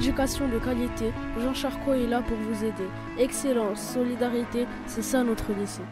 [0.00, 2.88] Éducation de qualité, Jean Charcot est là pour vous aider.
[3.18, 5.82] Excellence, solidarité, c'est ça notre lycée.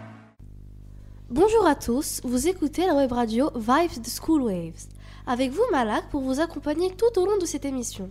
[1.28, 4.88] Bonjour à tous, vous écoutez la web radio Vibes de School Waves.
[5.26, 8.08] Avec vous Malak pour vous accompagner tout au long de cette émission.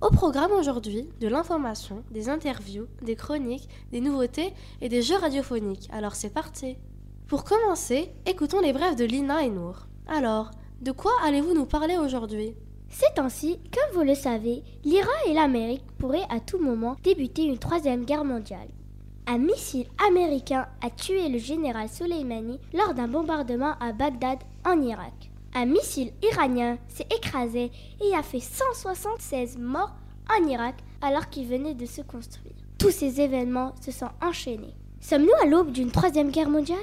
[0.00, 5.90] Au programme aujourd'hui, de l'information, des interviews, des chroniques, des nouveautés et des jeux radiophoniques.
[5.92, 6.78] Alors c'est parti
[7.28, 9.86] Pour commencer, écoutons les brèves de Lina et Nour.
[10.06, 10.50] Alors,
[10.80, 12.54] de quoi allez-vous nous parler aujourd'hui?
[12.88, 17.58] Ces temps-ci, comme vous le savez, l'Iran et l'Amérique pourraient à tout moment débuter une
[17.58, 18.68] troisième guerre mondiale.
[19.26, 25.30] Un missile américain a tué le général Soleimani lors d'un bombardement à Bagdad en Irak.
[25.54, 29.94] Un missile iranien s'est écrasé et a fait 176 morts
[30.30, 32.54] en Irak alors qu'il venait de se construire.
[32.78, 34.74] Tous ces événements se sont enchaînés.
[35.00, 36.78] Sommes-nous à l'aube d'une troisième guerre mondiale?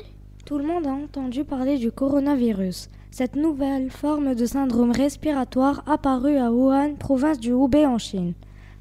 [0.45, 2.89] Tout le monde a entendu parler du coronavirus.
[3.11, 8.33] Cette nouvelle forme de syndrome respiratoire apparue à Wuhan, province du Hubei en Chine.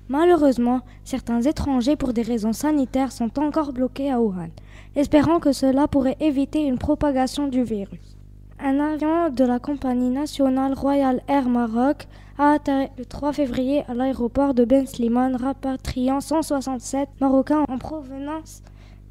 [0.08, 4.48] Malheureusement, certains étrangers pour des raisons sanitaires sont encore bloqués à Wuhan,
[4.96, 8.16] espérant que cela pourrait éviter une propagation du virus.
[8.58, 13.94] Un avion de la compagnie nationale Royal Air Maroc a atterri le 3 février à
[13.94, 18.64] l'aéroport de Ben Slimane, rapatriant 167 Marocains en provenance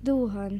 [0.04, 0.60] de Wuhan.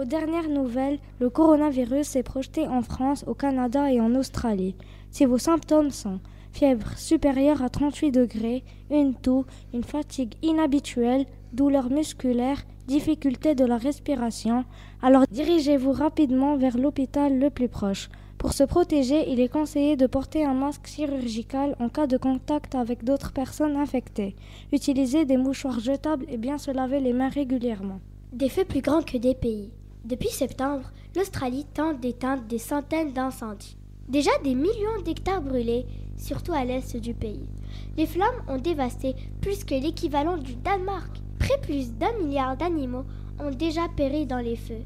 [0.00, 4.76] Aux dernières nouvelles, le coronavirus s'est projeté en France, au Canada et en Australie.
[5.10, 6.20] Si vos symptômes sont
[6.52, 13.76] fièvre supérieure à 38 degrés, une toux, une fatigue inhabituelle, douleur musculaire, difficulté de la
[13.76, 14.64] respiration,
[15.02, 18.08] alors dirigez-vous rapidement vers l'hôpital le plus proche.
[18.38, 22.76] Pour se protéger, il est conseillé de porter un masque chirurgical en cas de contact
[22.76, 24.36] avec d'autres personnes infectées.
[24.72, 27.98] Utilisez des mouchoirs jetables et bien se laver les mains régulièrement.
[28.32, 29.72] Des feux plus grands que des pays.
[30.04, 33.76] Depuis septembre, l'Australie tente d'éteindre des centaines d'incendies.
[34.08, 35.86] Déjà des millions d'hectares brûlés,
[36.16, 37.48] surtout à l'est du pays.
[37.96, 41.20] Les flammes ont dévasté plus que l'équivalent du Danemark.
[41.38, 43.04] Près plus d'un milliard d'animaux
[43.38, 44.82] ont déjà péri dans les feux.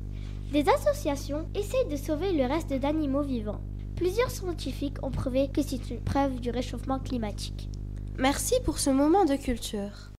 [0.52, 3.60] Des associations essayent de sauver le reste d'animaux vivants.
[3.96, 7.68] Plusieurs scientifiques ont prouvé que c'est une preuve du réchauffement climatique.
[8.18, 10.12] Merci pour ce moment de culture.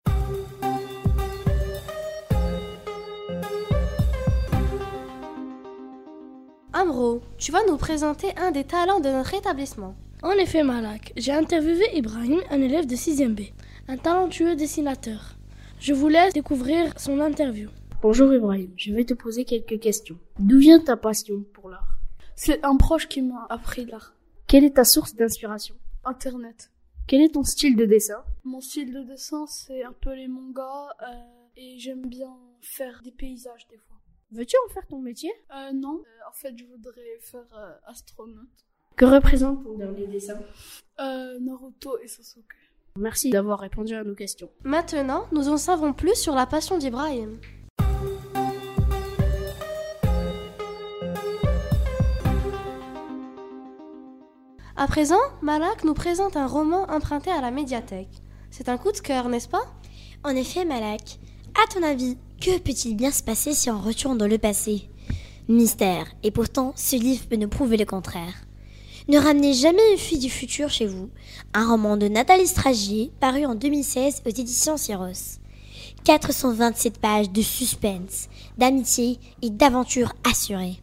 [6.83, 9.95] Amro, tu vas nous présenter un des talents de notre établissement.
[10.21, 13.53] En effet, Malak, j'ai interviewé Ibrahim, un élève de 6e B,
[13.87, 15.37] un talentueux dessinateur.
[15.79, 17.69] Je vous laisse découvrir son interview.
[18.01, 20.17] Bonjour Ibrahim, je vais te poser quelques questions.
[20.39, 21.99] D'où vient ta passion pour l'art?
[22.35, 24.13] C'est un proche qui m'a appris l'art.
[24.47, 25.75] Quelle est ta source d'inspiration?
[26.03, 26.69] Internet.
[27.07, 28.25] Quel est ton style de dessin?
[28.43, 31.13] Mon style de dessin, c'est un peu les mangas euh,
[31.55, 33.92] et j'aime bien faire des paysages des fois.
[34.33, 35.31] Veux-tu en faire ton métier?
[35.55, 38.47] Euh, non, euh, en fait, je voudrais faire euh, astronaute.
[38.95, 40.39] Que représente ton dernier dessin?
[40.99, 42.43] Euh, Naruto et Sasuke.
[42.95, 44.49] Merci d'avoir répondu à nos questions.
[44.63, 47.39] Maintenant, nous en savons plus sur la passion d'Ibrahim.
[54.75, 58.23] À présent, Malak nous présente un roman emprunté à la médiathèque.
[58.49, 59.65] C'est un coup de cœur, n'est-ce pas?
[60.23, 61.19] En effet, Malak,
[61.63, 64.89] à ton avis, que peut-il bien se passer si on retourne dans le passé?
[65.47, 68.33] Mystère, et pourtant ce livre peut nous prouver le contraire.
[69.07, 71.09] Ne ramenez jamais une fille du futur chez vous.
[71.53, 75.39] Un roman de Nathalie Stragier, paru en 2016 aux éditions Syros.
[76.03, 78.27] 427 pages de suspense,
[78.57, 80.81] d'amitié et d'aventure assurée.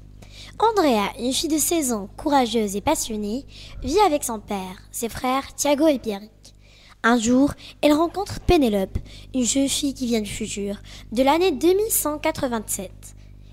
[0.59, 3.45] Andrea, une fille de 16 ans, courageuse et passionnée,
[3.83, 6.31] vit avec son père, ses frères Thiago et Pierrick.
[7.03, 8.99] Un jour, elle rencontre Pénélope,
[9.35, 10.77] une jeune fille qui vient du futur,
[11.13, 12.91] de l'année 2187.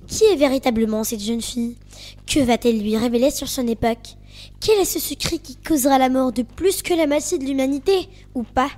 [0.05, 1.77] Qui est véritablement cette jeune fille?
[2.25, 4.15] Que va-t-elle lui révéler sur son époque?
[4.59, 8.09] Quel est ce secret qui causera la mort de plus que la moitié de l'humanité
[8.35, 8.69] Ou pas?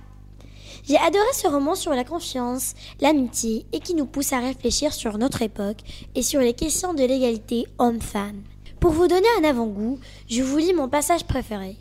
[0.88, 5.18] J'ai adoré ce roman sur la confiance, l'amitié et qui nous pousse à réfléchir sur
[5.18, 5.80] notre époque
[6.14, 8.44] et sur les questions de l'égalité homme-femme.
[8.80, 11.76] Pour vous donner un avant-goût, je vous lis mon passage préféré.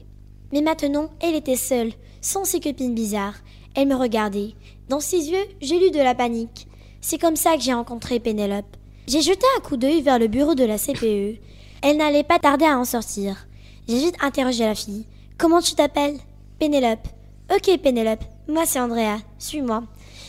[0.52, 3.36] Mais maintenant, elle était seule, sans ses copines bizarres.
[3.74, 4.54] Elle me regardait.
[4.88, 6.66] Dans ses yeux, j'ai lu de la panique.
[7.00, 8.76] C'est comme ça que j'ai rencontré Pénélope.
[9.06, 11.38] J'ai jeté un coup d'œil vers le bureau de la CPE.
[11.82, 13.46] Elle n'allait pas tarder à en sortir.
[13.88, 15.06] J'ai vite interrogé la fille.
[15.38, 16.18] Comment tu t'appelles?
[16.58, 17.06] Pénélope.
[17.54, 19.84] Ok Pénélope, moi c'est Andrea, suis-moi.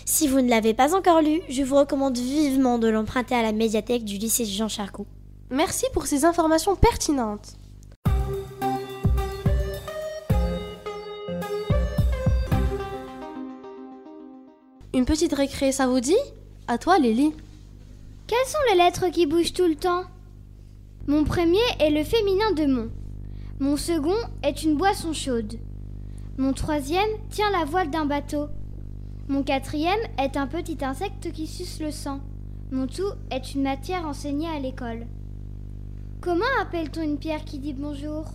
[0.05, 3.51] Si vous ne l'avez pas encore lu, je vous recommande vivement de l'emprunter à la
[3.51, 5.05] médiathèque du lycée Jean Charcot.
[5.49, 7.58] Merci pour ces informations pertinentes.
[14.99, 16.19] Une petite récré, ça vous dit?
[16.67, 17.31] À toi, Lily.
[18.27, 20.03] Quelles sont les lettres qui bougent tout le temps?
[21.07, 22.89] Mon premier est le féminin de mon.
[23.61, 25.53] Mon second est une boisson chaude.
[26.37, 28.47] Mon troisième tient la voile d'un bateau.
[29.29, 32.19] Mon quatrième est un petit insecte qui suce le sang.
[32.69, 35.07] Mon tout est une matière enseignée à l'école.
[36.19, 38.25] Comment appelle-t-on une pierre qui dit bonjour?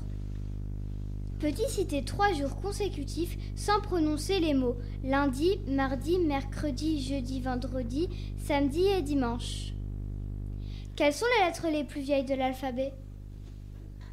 [1.40, 8.08] Petit citer trois jours consécutifs sans prononcer les mots lundi, mardi, mercredi, jeudi, vendredi,
[8.46, 9.74] samedi et dimanche?
[10.96, 12.92] Quelles sont les lettres les plus vieilles de l'alphabet?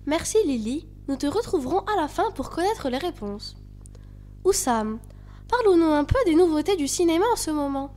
[0.06, 0.88] Merci Lily.
[1.08, 3.56] Nous te retrouverons à la fin pour connaître les réponses.
[4.44, 5.00] Oussam,
[5.48, 7.92] parlons-nous un peu des nouveautés du cinéma en ce moment?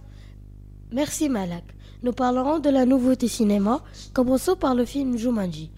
[0.93, 1.65] Merci Malak.
[2.03, 3.83] Nous parlerons de la nouveauté cinéma.
[4.13, 5.71] Commençons par le film Jumanji.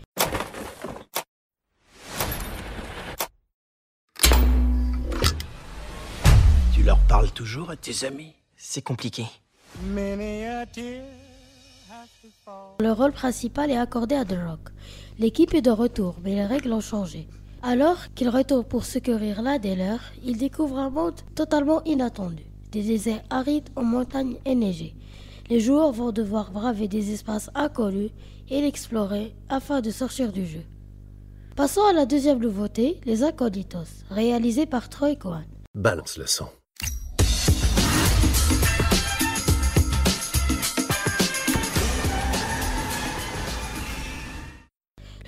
[6.86, 9.26] Leur parles toujours à tes amis C'est compliqué.
[12.80, 14.60] Le rôle principal est accordé à The Rock.
[15.18, 17.26] L'équipe est de retour, mais les règles ont changé.
[17.60, 22.44] Alors qu'il retourne pour secourir l'un des leurs, il découvre un monde totalement inattendu.
[22.70, 24.94] Des déserts arides aux montagnes enneigées.
[25.50, 28.12] Les joueurs vont devoir braver des espaces inconnus
[28.48, 30.62] et l'explorer afin de sortir du jeu.
[31.56, 35.46] Passons à la deuxième nouveauté, les Incognitos, réalisé par Troy Cohen.
[35.74, 36.46] Balance le son.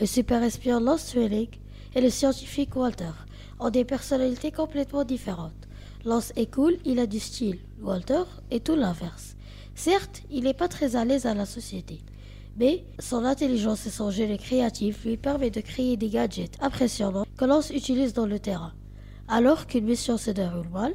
[0.00, 1.49] Le super espion Lance Swelling
[1.97, 3.11] et le scientifique Walter
[3.59, 5.67] ont des personnalités complètement différentes.
[6.05, 7.59] Lance est cool, il a du style.
[7.83, 8.23] Walter
[8.53, 9.35] est tout l'inverse.
[9.75, 11.99] Certes, il n'est pas très à l'aise à la société,
[12.56, 17.44] mais son intelligence et son génie créatif lui permettent de créer des gadgets impressionnants que
[17.44, 18.75] Lance utilise dans le terrain.
[19.27, 20.94] Alors qu'une mission se déroule mal,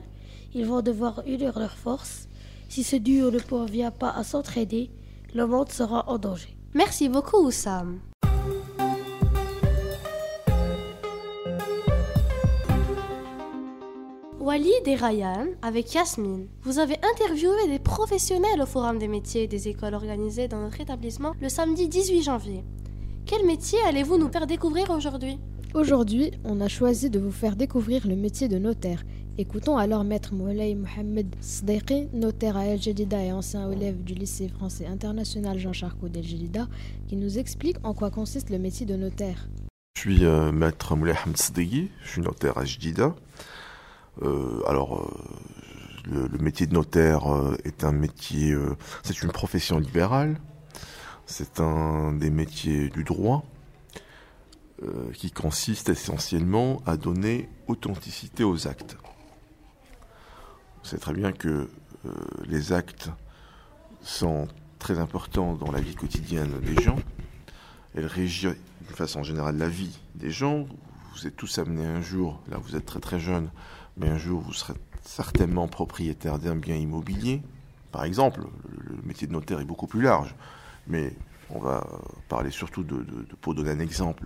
[0.53, 2.29] ils vont devoir unir leurs forces.
[2.69, 4.91] Si ce duo ne parvient pas à s'entraider,
[5.35, 6.55] le monde sera en danger.
[6.73, 7.99] Merci beaucoup Oussam.
[14.43, 19.47] Walid et Ryan, avec Yasmine, vous avez interviewé des professionnels au Forum des métiers et
[19.47, 22.65] des écoles organisé dans notre établissement le samedi 18 janvier.
[23.25, 25.39] Quel métier allez-vous nous faire découvrir aujourd'hui?
[25.73, 29.05] Aujourd'hui, on a choisi de vous faire découvrir le métier de notaire.
[29.37, 34.49] Écoutons alors Maître Moulay Mohamed Sdeiki, notaire à El Jadida et ancien élève du lycée
[34.49, 36.67] français international Jean Charcot d'El Jadida,
[37.07, 39.47] qui nous explique en quoi consiste le métier de notaire.
[39.95, 43.15] Je suis euh, Maître Moulay Mohamed Sdeiki, je suis notaire à Jadida.
[44.23, 45.01] Euh, alors,
[46.11, 48.55] euh, le, métier de notaire euh, est un métier,
[49.03, 50.39] c'est une profession libérale,
[51.25, 53.43] c'est un des métiers du droit
[55.13, 58.97] qui consiste essentiellement à donner authenticité aux actes.
[60.81, 61.69] C'est très bien que
[62.47, 63.09] les actes
[64.01, 64.49] sont
[64.79, 66.99] très importants dans la vie quotidienne des gens.
[67.95, 70.65] Elles régissent d'une façon générale la vie des gens.
[71.13, 73.51] Vous êtes tous amenés un jour, là vous êtes très très jeunes,
[73.97, 77.41] mais un jour vous serez certainement propriétaire d'un bien immobilier.
[77.91, 78.41] Par exemple,
[78.79, 80.33] le, métier de notaire est beaucoup plus large,
[80.87, 81.15] mais
[81.49, 81.85] on va
[82.29, 84.25] parler surtout de, de, pour donner un exemple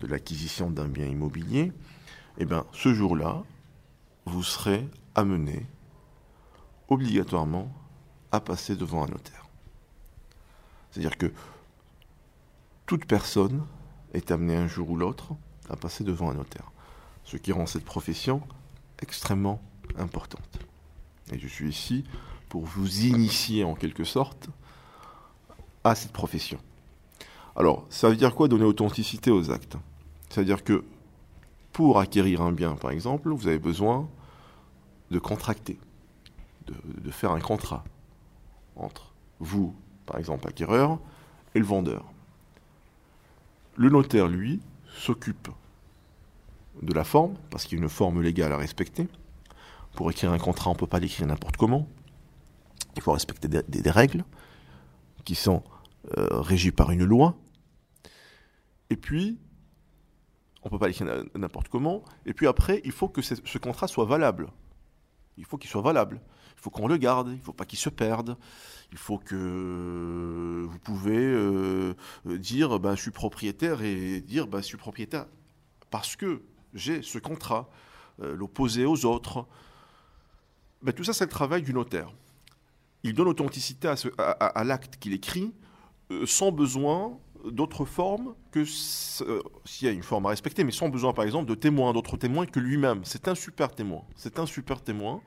[0.00, 1.72] de l'acquisition d'un bien immobilier.
[2.38, 3.42] Eh bien, ce jour-là,
[4.26, 5.66] vous serez amené
[6.88, 7.72] obligatoirement
[8.32, 9.46] à passer devant un notaire.
[10.90, 11.32] C'est-à-dire que
[12.86, 13.64] toute personne
[14.14, 15.34] est amenée un jour ou l'autre
[15.68, 16.70] à passer devant un notaire,
[17.24, 18.42] ce qui rend cette profession
[19.02, 19.60] extrêmement
[19.98, 20.58] importante.
[21.32, 22.04] Et je suis ici
[22.48, 24.48] pour vous initier en quelque sorte
[25.84, 26.58] à cette profession.
[27.56, 29.76] Alors, ça veut dire quoi donner authenticité aux actes?
[30.30, 30.84] Ça veut dire que
[31.72, 34.08] pour acquérir un bien, par exemple, vous avez besoin
[35.10, 35.78] de contracter,
[36.66, 37.84] de, de faire un contrat
[38.76, 39.74] entre vous,
[40.06, 40.98] par exemple, acquéreur,
[41.54, 42.04] et le vendeur.
[43.76, 44.60] Le notaire, lui,
[44.96, 45.48] s'occupe
[46.82, 49.08] de la forme, parce qu'il y a une forme légale à respecter.
[49.94, 51.88] Pour écrire un contrat, on ne peut pas l'écrire n'importe comment.
[52.96, 54.24] Il faut respecter des, règles
[55.24, 55.62] qui sont
[56.16, 57.36] euh, régies par une loi.
[58.90, 59.38] Et puis,
[60.62, 62.04] on ne peut pas l'écrire n'importe comment.
[62.26, 64.48] Et puis après, il faut que ce contrat soit valable.
[65.36, 66.20] Il faut qu'il soit valable.
[66.56, 67.28] Il faut qu'on le garde.
[67.28, 68.36] Il ne faut pas qu'il se perde.
[68.90, 71.94] Il faut que vous pouvez euh,
[72.26, 75.26] dire ben, je suis propriétaire et dire ben, je suis propriétaire
[75.90, 76.42] parce que
[76.74, 77.68] j'ai ce contrat,
[78.22, 79.46] euh, l'opposer aux autres.
[80.82, 82.12] Ben, tout ça, c'est le travail du notaire.
[83.02, 85.52] Il donne authenticité à l'acte qu'il écrit
[86.10, 90.72] euh, sans besoin d'autres formes que euh, s'il y a une forme à respecter, mais
[90.72, 93.04] sans besoin, par exemple, de témoins, d'autres témoins que lui-même.
[93.04, 94.02] C'est un super témoin.
[94.16, 95.20] C'est un super témoin.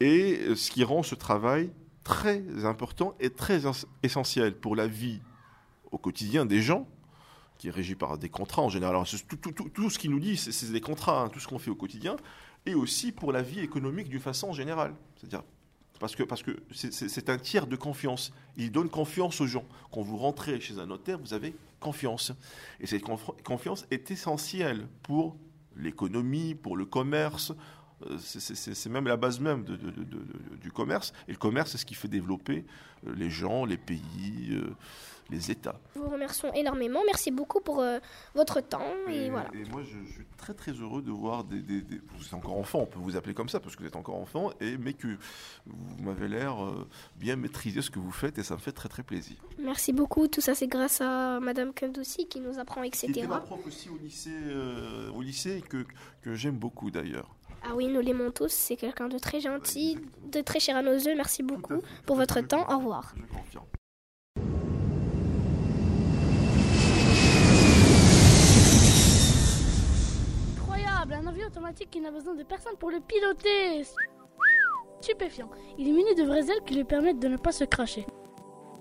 [0.00, 1.72] Et euh, ce qui rend ce travail
[2.04, 3.62] très important et très
[4.02, 5.20] essentiel pour la vie
[5.90, 6.86] au quotidien des gens,
[7.58, 8.96] qui est régi par des contrats en général.
[9.74, 12.16] Tout, ce qu'il nous dit, c'est des contrats, hein, tout ce qu'on fait au quotidien,
[12.64, 14.94] et aussi pour la vie économique d'une façon générale.
[15.16, 15.42] C'est-à-dire
[15.98, 16.22] parce que
[16.70, 18.32] c'est un tiers de confiance.
[18.56, 19.64] Il donne confiance aux gens.
[19.92, 22.32] Quand vous rentrez chez un notaire, vous avez confiance.
[22.80, 25.36] Et cette confiance est essentielle pour
[25.76, 27.52] l'économie, pour le commerce.
[28.06, 31.12] Euh, c'est même la base même du commerce.
[31.26, 32.64] Et le commerce, c'est ce qui fait développer
[33.06, 34.70] euh, les gens, les pays, euh,
[35.30, 35.80] les États.
[35.96, 37.00] Nous vous remercions énormément.
[37.04, 37.84] Merci beaucoup pour
[38.34, 38.86] votre temps.
[39.08, 39.50] Et, voilà.
[39.52, 42.86] et moi, je, suis très très heureux de voir des, Vous êtes encore enfant, on
[42.86, 45.18] peut vous appeler comme ça parce que vous êtes encore enfant, et, mais que
[45.66, 46.56] vous m'avez l'air
[47.16, 49.36] bien maîtriser ce que vous faites et ça me fait très très plaisir.
[49.58, 50.28] Merci beaucoup.
[50.28, 53.12] Tout ça, c'est grâce à Madame Kendoussi qui nous apprend, etc.
[53.12, 54.30] Qui était ma prof aussi au lycée,
[55.14, 55.84] au lycée que,
[56.22, 57.37] que j'aime beaucoup d'ailleurs.
[57.62, 58.50] Ah oui, nous l'aimons tous.
[58.50, 59.98] C'est quelqu'un de très gentil,
[60.30, 61.14] de très cher à nos yeux.
[61.14, 62.66] Merci beaucoup pour votre temps.
[62.70, 63.14] Au revoir.
[70.56, 73.84] Incroyable, un avion automatique qui n'a besoin de personne pour le piloter.
[75.00, 75.50] Stupéfiant.
[75.78, 78.06] Il est muni de vraies ailes qui lui permettent de ne pas se cracher.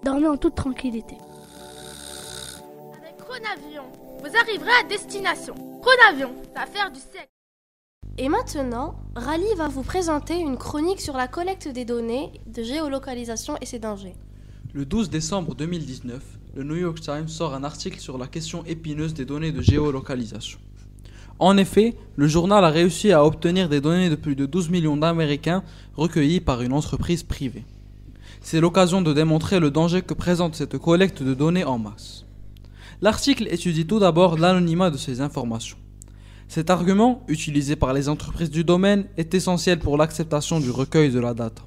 [0.04, 1.18] Dormez en toute tranquillité.
[2.98, 5.54] Avec Chronavion, vous arriverez à destination.
[5.82, 7.30] Chronavion, l'affaire du siècle.
[8.20, 13.58] Et maintenant, Rally va vous présenter une chronique sur la collecte des données de géolocalisation
[13.62, 14.16] et ses dangers.
[14.74, 16.24] Le 12 décembre 2019,
[16.56, 20.58] le New York Times sort un article sur la question épineuse des données de géolocalisation.
[21.38, 24.98] En effet, le journal a réussi à obtenir des données de plus de 12 millions
[24.98, 25.64] d'Américains
[25.96, 27.66] recueillies par une entreprise privée.
[28.42, 32.26] C'est l'occasion de démontrer le danger que présente cette collecte de données en masse.
[33.02, 35.78] L'article étudie tout d'abord l'anonymat de ces informations.
[36.48, 41.20] Cet argument, utilisé par les entreprises du domaine, est essentiel pour l'acceptation du recueil de
[41.20, 41.64] la data.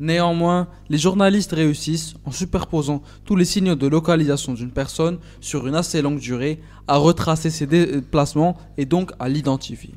[0.00, 5.74] Néanmoins, les journalistes réussissent, en superposant tous les signaux de localisation d'une personne sur une
[5.74, 9.94] assez longue durée, à retracer ses déplacements et donc à l'identifier.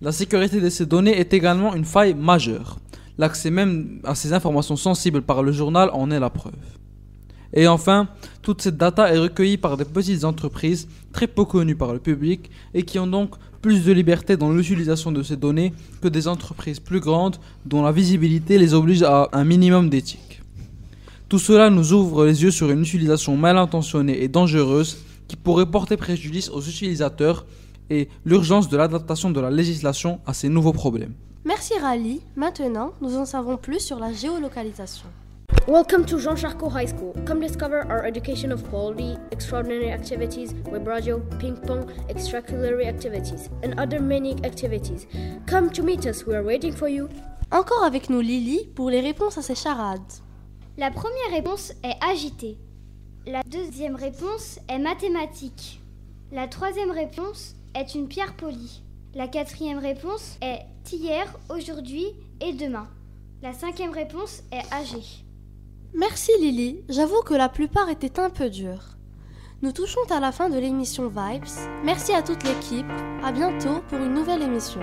[0.00, 2.78] La sécurité de ces données est également une faille majeure.
[3.18, 6.54] L'accès même à ces informations sensibles par le journal en est la preuve.
[7.56, 8.08] Et enfin,
[8.42, 12.50] toute cette data est recueillie par des petites entreprises très peu connues par le public
[12.74, 15.72] et qui ont donc plus de liberté dans l'utilisation de ces données
[16.02, 20.42] que des entreprises plus grandes dont la visibilité les oblige à un minimum d'éthique.
[21.30, 25.66] Tout cela nous ouvre les yeux sur une utilisation mal intentionnée et dangereuse qui pourrait
[25.66, 27.46] porter préjudice aux utilisateurs
[27.88, 31.14] et l'urgence de l'adaptation de la législation à ces nouveaux problèmes.
[31.44, 32.20] Merci Rally.
[32.36, 35.06] Maintenant, nous en savons plus sur la géolocalisation.
[35.66, 37.12] Welcome to Jean Charcot High School.
[37.24, 43.74] Come discover our education of quality, extraordinary activities, web radio, ping pong, extracurricular activities, and
[43.76, 45.08] other many activities.
[45.46, 47.08] Come to meet us, we are waiting for you.
[47.50, 50.22] Encore avec nous Lily pour les réponses à ces charades.
[50.76, 52.58] La première réponse est agité.
[53.26, 55.80] La deuxième réponse est mathématique.
[56.30, 58.82] La troisième réponse est une pierre polie.
[59.16, 60.60] La quatrième réponse est
[60.92, 62.06] hier, aujourd'hui
[62.40, 62.86] et demain.
[63.42, 65.25] La cinquième réponse est âgé.
[65.98, 68.98] Merci Lily, j'avoue que la plupart étaient un peu durs.
[69.62, 71.48] Nous touchons à la fin de l'émission Vibes.
[71.84, 72.84] Merci à toute l'équipe.
[73.24, 74.82] À bientôt pour une nouvelle émission.